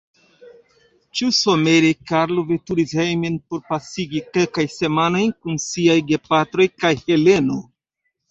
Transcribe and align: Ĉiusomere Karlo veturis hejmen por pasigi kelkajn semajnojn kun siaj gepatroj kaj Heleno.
Ĉiusomere 1.17 1.89
Karlo 2.11 2.43
veturis 2.51 2.93
hejmen 3.01 3.35
por 3.51 3.61
pasigi 3.67 4.23
kelkajn 4.37 4.73
semajnojn 4.77 5.37
kun 5.43 5.61
siaj 5.67 5.99
gepatroj 6.13 6.67
kaj 6.85 6.95
Heleno. 7.05 7.63